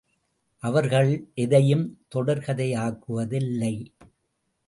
அவர்கள் 0.59 1.29
எதையும் 1.33 1.99
தொடர்கதையாக்குவதில்லை. 2.15 3.73